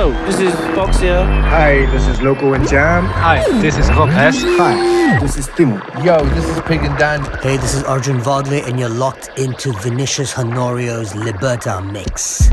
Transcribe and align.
Yo, 0.00 0.12
this 0.24 0.40
is 0.40 0.54
Fox 0.74 0.98
here. 0.98 1.22
Hi, 1.52 1.84
this 1.92 2.06
is 2.06 2.22
Loco 2.22 2.54
and 2.54 2.66
Jam. 2.66 3.04
Hi, 3.04 3.44
this 3.60 3.76
is 3.76 3.86
Rob 3.90 4.08
S. 4.08 4.42
Hi, 4.56 5.20
this 5.20 5.36
is 5.36 5.46
Timo. 5.48 5.76
Yo, 6.02 6.24
this 6.24 6.46
is 6.46 6.58
Pig 6.62 6.80
and 6.84 6.96
Dan. 6.96 7.20
Hey, 7.42 7.58
this 7.58 7.74
is 7.74 7.84
Arjun 7.84 8.18
Vodley, 8.18 8.66
and 8.66 8.80
you're 8.80 8.88
locked 8.88 9.28
into 9.38 9.74
Vinicius 9.74 10.38
Honorio's 10.38 11.12
Liberta 11.12 11.82
mix. 11.82 12.48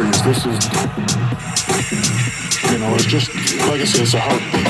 serious. 0.00 0.20
This 0.22 0.46
is, 0.46 0.64
you 2.72 2.78
know, 2.78 2.94
it's 2.94 3.04
just, 3.04 3.28
like 3.68 3.80
I 3.80 3.84
said, 3.84 4.02
it's 4.02 4.14
a 4.14 4.20
heartbeat. 4.20 4.66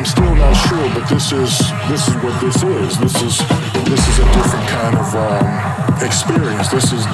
I'm 0.00 0.06
still 0.06 0.34
not 0.34 0.54
sure, 0.54 0.88
but 0.94 1.06
this 1.10 1.30
is 1.30 1.58
this 1.86 2.08
is 2.08 2.14
what 2.24 2.40
this 2.40 2.56
is. 2.62 2.98
This 3.00 3.16
is 3.20 3.36
this 3.84 4.08
is 4.08 4.18
a 4.18 4.24
different 4.32 4.66
kind 4.66 4.96
of 4.96 5.14
um, 5.14 6.02
experience. 6.02 6.68
This 6.68 6.84
is 6.84 7.04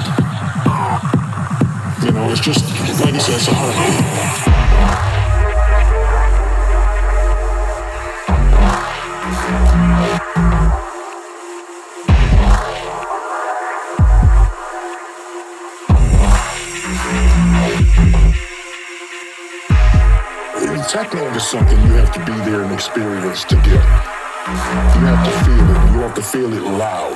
you 2.05 2.11
know, 2.13 2.31
it's 2.31 2.39
just 2.39 2.63
like 3.01 3.13
I 3.13 3.17
said, 3.17 3.35
it's 3.35 3.47
a 3.49 3.53
heartbeat. 3.53 4.56
second 21.03 21.35
is 21.35 21.47
something 21.47 21.79
you 21.83 21.93
have 21.93 22.11
to 22.11 22.19
be 22.25 22.33
there 22.49 22.63
and 22.63 22.73
experience 22.73 23.43
to 23.43 23.55
get. 23.57 23.67
You 23.67 25.03
have 25.05 25.23
to 25.27 25.31
feel 25.45 25.69
it. 25.75 25.79
You 25.93 25.99
have 25.99 26.15
to 26.15 26.23
feel 26.23 26.51
it 26.51 26.63
loud. 26.63 27.15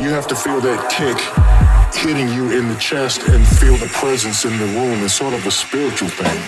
You 0.00 0.08
have 0.08 0.26
to 0.28 0.34
feel 0.34 0.62
that 0.62 0.90
kick 0.90 1.18
hitting 1.94 2.28
you 2.28 2.58
in 2.58 2.70
the 2.70 2.76
chest 2.76 3.20
and 3.28 3.46
feel 3.46 3.76
the 3.76 3.88
presence 3.88 4.46
in 4.46 4.56
the 4.56 4.64
room. 4.64 5.04
It's 5.04 5.12
sort 5.12 5.34
of 5.34 5.46
a 5.46 5.50
spiritual 5.50 6.08
thing. 6.08 6.38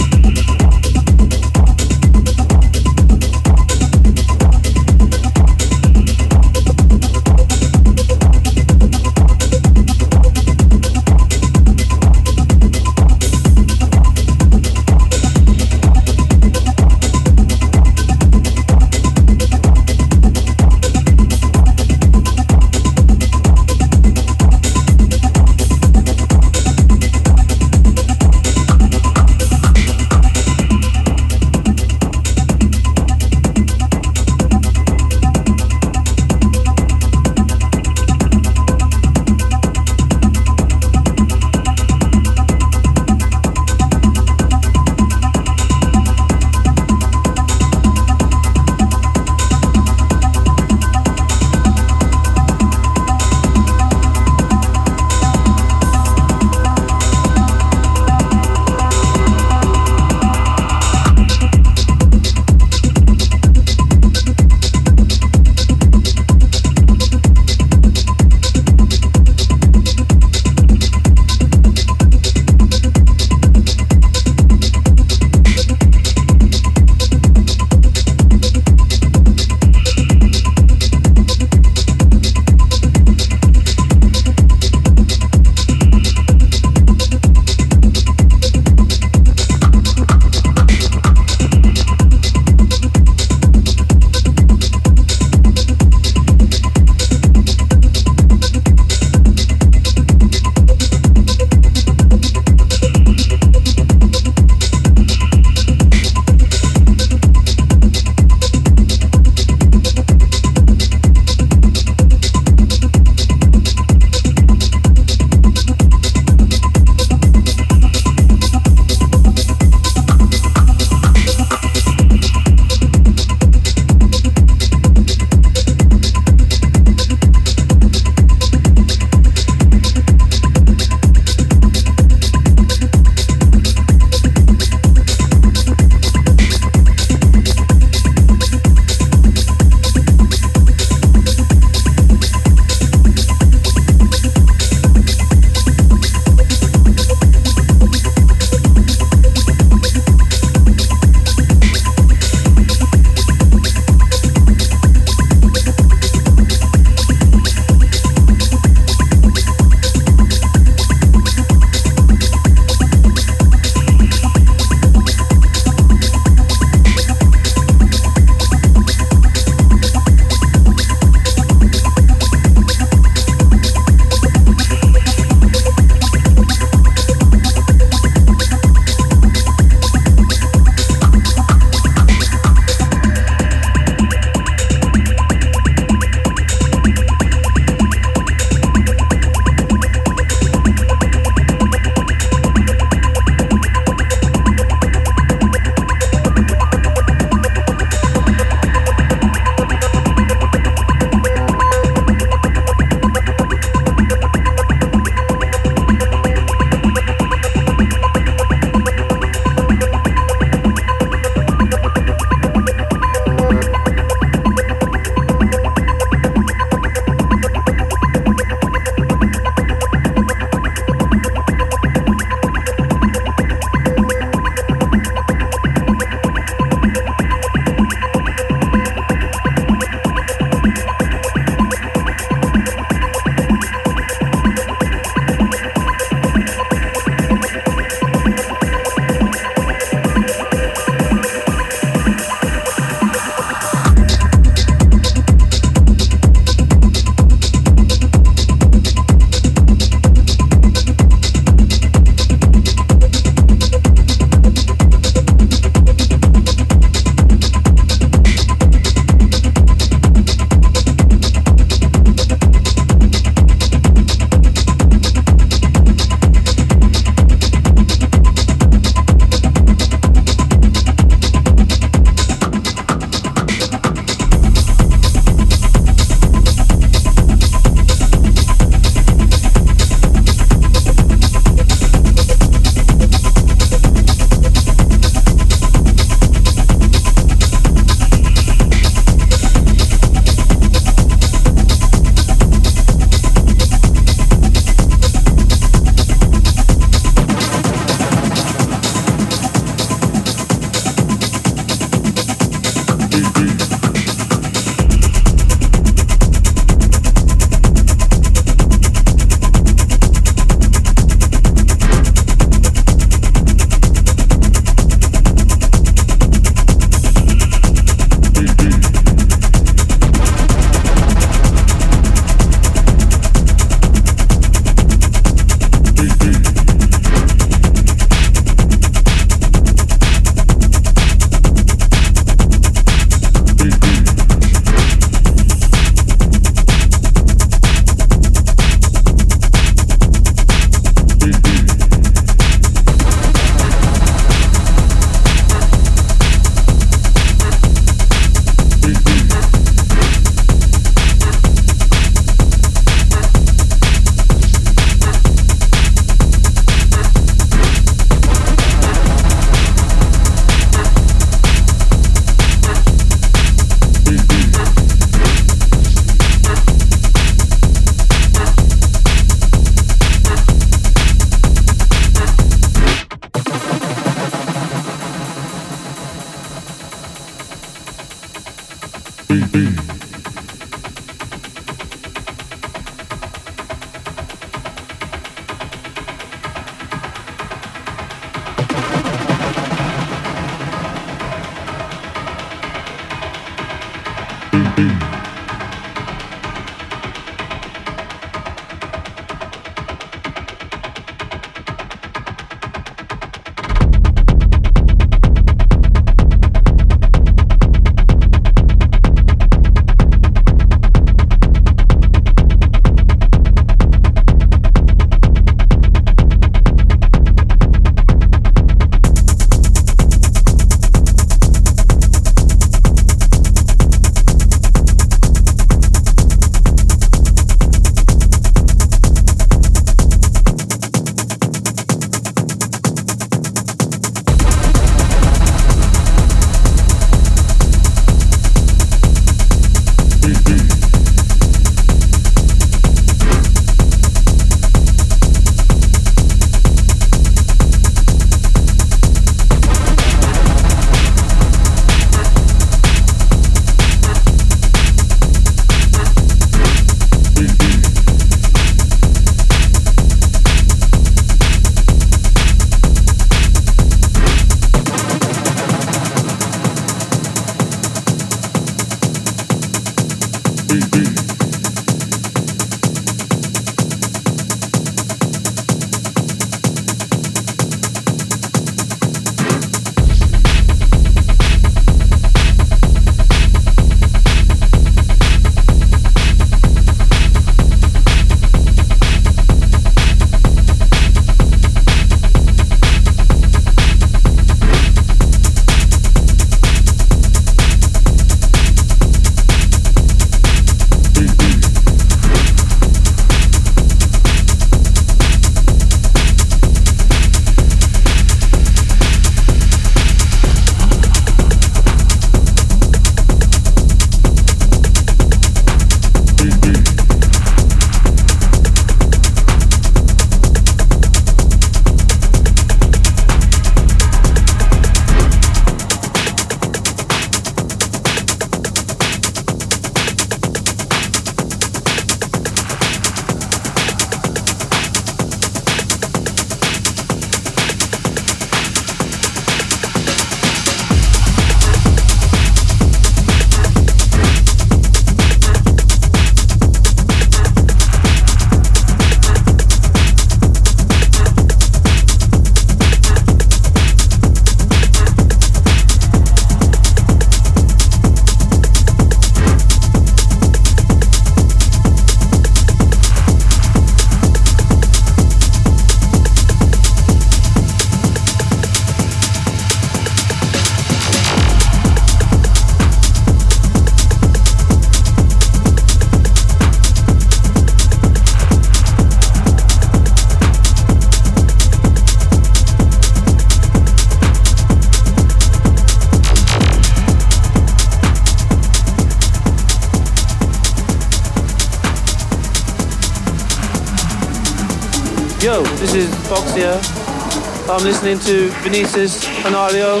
I'm 597.78 597.84
listening 597.84 598.18
to 598.20 598.50
Vinicius 598.62 599.24
Honorio 599.44 600.00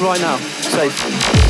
right 0.00 0.18
now. 0.18 0.38
Safe. 0.38 1.47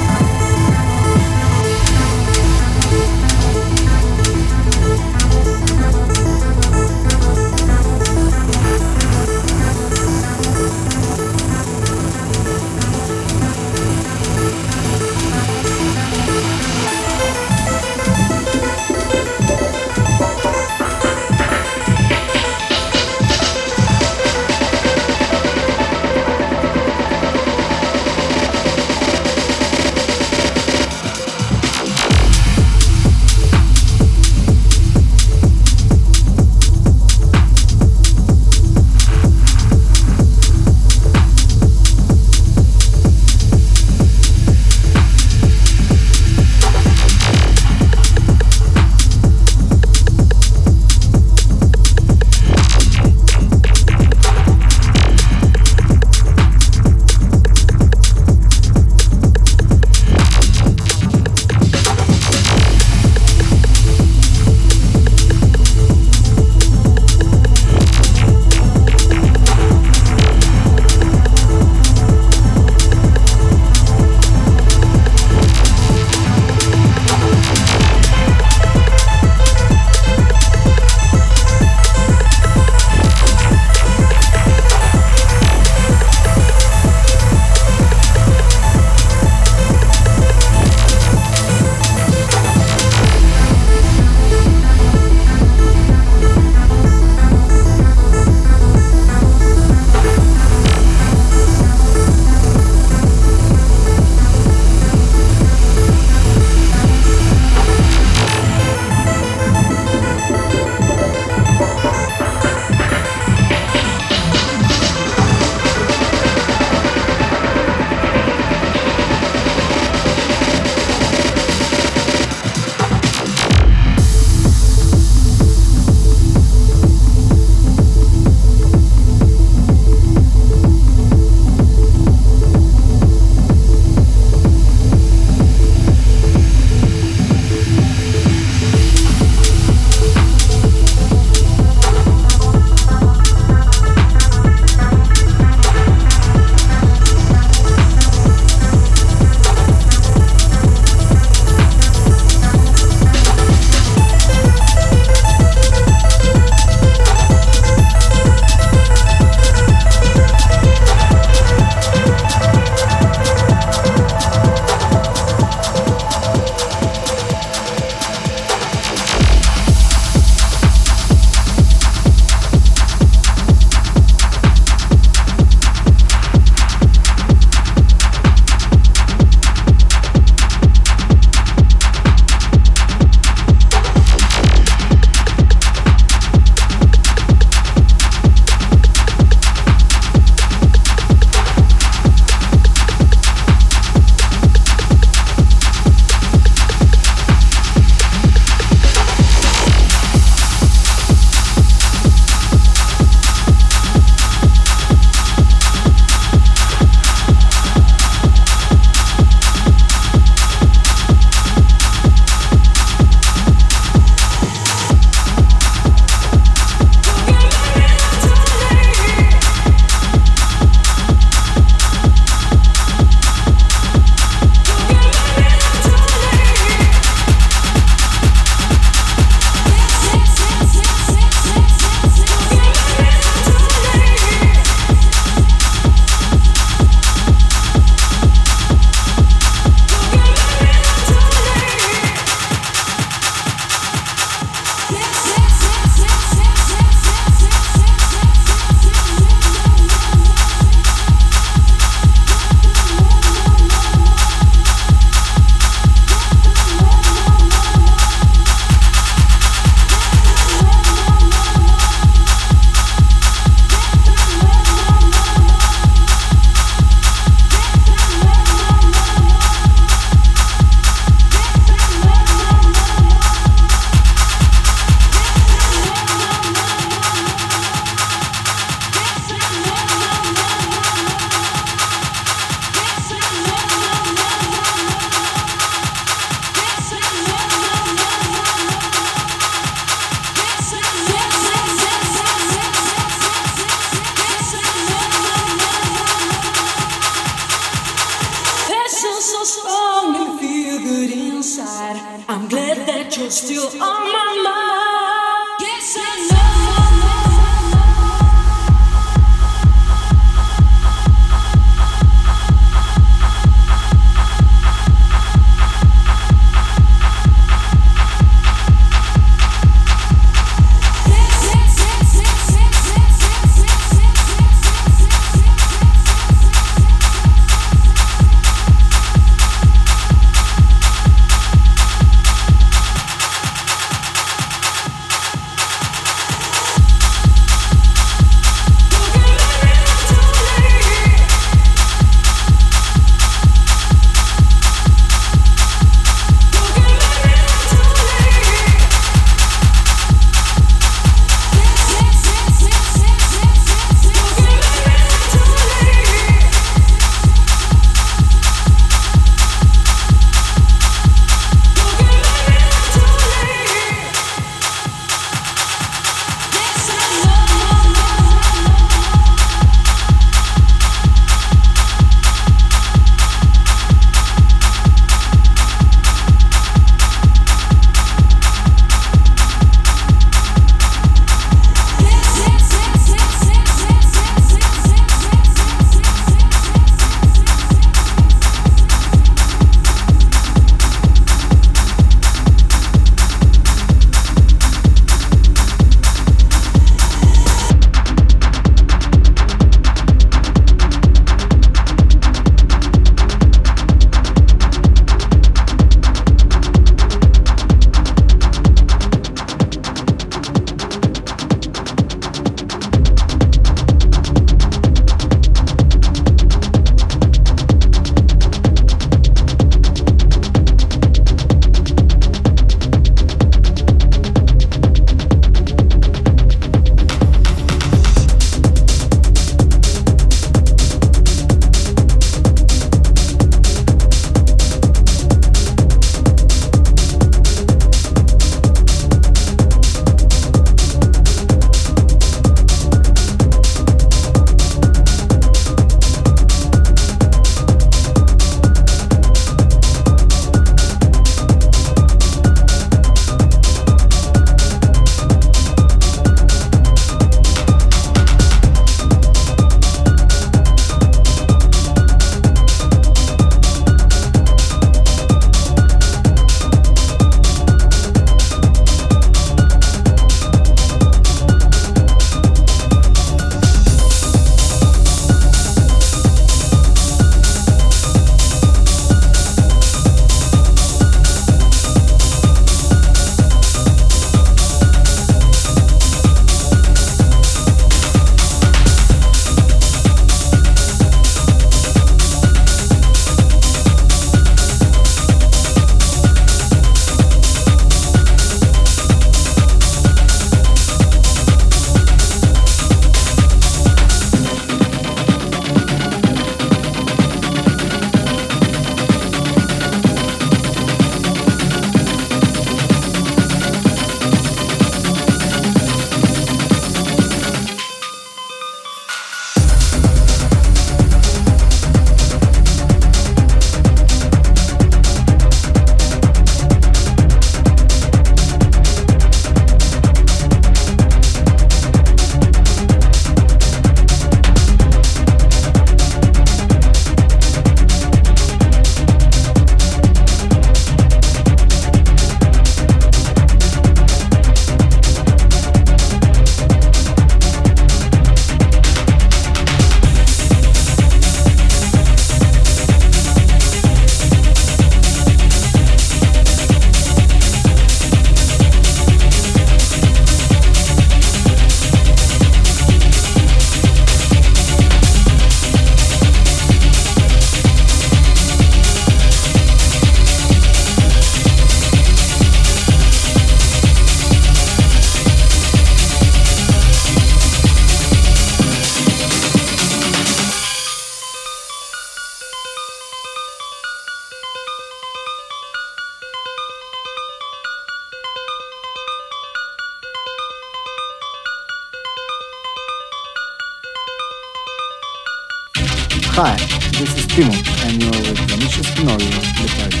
Hi, 596.43 596.55
this 596.97 597.15
is 597.19 597.27
Timo, 597.27 597.53
and 597.85 598.01
you're 598.01 598.09
with 598.09 598.39
Vinicius 598.49 598.89
Honorio, 598.97 599.29
the 599.61 600.00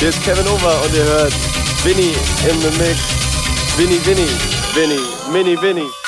Hier 0.00 0.08
ist 0.08 0.22
Kevin 0.22 0.48
Over 0.48 0.82
und 0.82 0.94
ihr 0.94 1.04
hört 1.04 1.34
Winnie 1.84 2.14
the 2.62 2.78
Mix. 2.78 2.98
Winnie, 3.76 4.00
Winnie, 4.06 4.30
Winnie, 4.74 4.98
Mini, 5.30 5.60
Winnie. 5.60 5.99